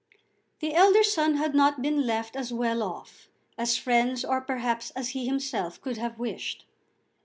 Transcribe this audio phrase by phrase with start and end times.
[0.61, 5.09] The elder son had not been left as well off as friends, or perhaps as
[5.09, 6.65] he himself, could have wished.